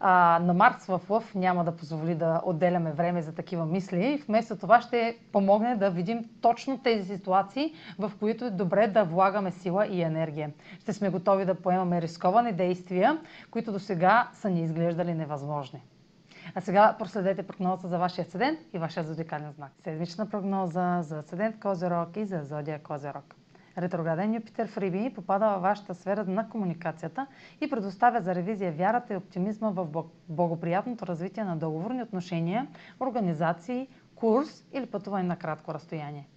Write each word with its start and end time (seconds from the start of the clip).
А, 0.00 0.38
на 0.42 0.54
Марс 0.54 0.86
в 0.86 1.00
Лъв 1.08 1.34
няма 1.34 1.64
да 1.64 1.76
позволи 1.76 2.14
да 2.14 2.40
отделяме 2.44 2.92
време 2.92 3.22
за 3.22 3.34
такива 3.34 3.66
мисли. 3.66 4.22
Вместо 4.28 4.56
това 4.56 4.80
ще 4.80 5.18
помогне 5.32 5.76
да 5.76 5.90
видим 5.90 6.24
точно 6.40 6.78
тези 6.78 7.16
ситуации, 7.16 7.74
в 7.98 8.12
които 8.18 8.44
е 8.44 8.50
добре 8.50 8.86
да 8.88 9.04
влагаме 9.04 9.50
сила 9.50 9.86
и 9.86 10.02
енергия. 10.02 10.50
Ще 10.80 10.92
сме 10.92 11.10
готови 11.10 11.44
да 11.44 11.54
поемаме 11.54 12.02
рисковани 12.02 12.52
действия, 12.52 13.18
които 13.50 13.72
до 13.72 13.78
сега 13.78 14.28
са 14.32 14.50
ни 14.50 14.62
изглеждали 14.62 15.14
невъзможни. 15.14 15.82
А 16.54 16.60
сега 16.60 16.96
проследете 16.98 17.42
прогноза 17.42 17.88
за 17.88 17.98
вашия 17.98 18.22
асцендент 18.22 18.58
и 18.72 18.78
вашия 18.78 19.04
зодиакален 19.04 19.52
знак. 19.52 19.72
Седмична 19.84 20.30
прогноза 20.30 21.02
за 21.02 21.18
асцендент 21.18 21.60
Козерог 21.60 22.16
и 22.16 22.24
за 22.24 22.44
зодия 22.44 22.82
Козерог. 22.82 23.34
Ретрограден 23.78 24.34
Юпитер 24.34 24.68
в 24.68 24.78
Риби 24.78 25.12
попада 25.14 25.46
във 25.46 25.62
вашата 25.62 25.94
сфера 25.94 26.24
на 26.24 26.48
комуникацията 26.48 27.26
и 27.60 27.70
предоставя 27.70 28.20
за 28.20 28.34
ревизия 28.34 28.72
вярата 28.72 29.14
и 29.14 29.16
оптимизма 29.16 29.70
в 29.70 29.86
благоприятното 30.28 31.06
развитие 31.06 31.44
на 31.44 31.56
договорни 31.56 32.02
отношения, 32.02 32.66
организации, 33.00 33.88
курс 34.14 34.64
или 34.72 34.86
пътуване 34.86 35.28
на 35.28 35.36
кратко 35.36 35.74
разстояние. 35.74 36.28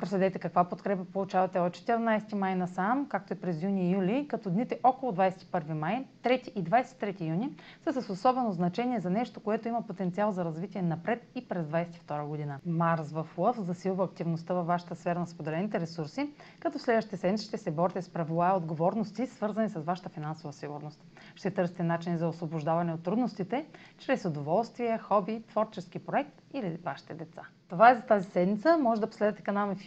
Проследете 0.00 0.38
каква 0.38 0.64
подкрепа 0.64 1.04
получавате 1.04 1.58
от 1.58 1.72
14 1.72 2.34
май 2.34 2.56
насам, 2.56 3.06
както 3.08 3.32
и 3.32 3.36
през 3.36 3.62
юни 3.62 3.90
и 3.90 3.92
юли, 3.92 4.26
като 4.28 4.50
дните 4.50 4.80
около 4.84 5.12
21 5.12 5.72
май, 5.72 6.06
3 6.22 6.48
и 6.48 6.64
23 6.64 7.28
юни 7.28 7.56
са 7.84 8.02
с 8.02 8.10
особено 8.10 8.52
значение 8.52 9.00
за 9.00 9.10
нещо, 9.10 9.40
което 9.40 9.68
има 9.68 9.86
потенциал 9.86 10.32
за 10.32 10.44
развитие 10.44 10.82
напред 10.82 11.26
и 11.34 11.48
през 11.48 11.66
22 11.66 12.26
година. 12.26 12.58
Марс 12.66 13.12
в 13.12 13.26
Лъв 13.38 13.60
засилва 13.60 14.04
активността 14.04 14.54
във 14.54 14.66
вашата 14.66 14.94
сфера 14.94 15.18
на 15.18 15.26
споделените 15.26 15.80
ресурси, 15.80 16.30
като 16.60 16.78
в 16.78 16.82
следващите 16.82 17.16
седмици 17.16 17.44
ще 17.44 17.58
се 17.58 17.70
борите 17.70 18.02
с 18.02 18.08
правила 18.08 18.50
и 18.54 18.56
отговорности, 18.56 19.26
свързани 19.26 19.68
с 19.68 19.80
вашата 19.80 20.08
финансова 20.08 20.52
сигурност. 20.52 21.04
Ще 21.34 21.50
търсите 21.50 21.82
начини 21.82 22.18
за 22.18 22.28
освобождаване 22.28 22.92
от 22.92 23.02
трудностите, 23.02 23.66
чрез 23.98 24.24
удоволствие, 24.24 24.98
хоби, 24.98 25.42
творчески 25.48 25.98
проект 25.98 26.42
или 26.54 26.78
вашите 26.84 27.14
деца. 27.14 27.42
Това 27.70 27.90
е 27.90 27.94
за 27.94 28.02
тази 28.02 28.30
седмица. 28.30 28.78
Може 28.78 29.00
да 29.00 29.06
последвате 29.06 29.42
канала 29.42 29.66
ми 29.66 29.74
в 29.74 29.86